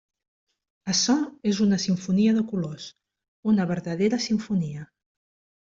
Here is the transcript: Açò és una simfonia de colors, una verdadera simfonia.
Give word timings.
Açò 0.93 1.17
és 1.51 1.59
una 1.67 1.79
simfonia 1.83 2.33
de 2.39 2.45
colors, 2.53 2.89
una 3.55 3.71
verdadera 3.73 4.23
simfonia. 4.29 4.91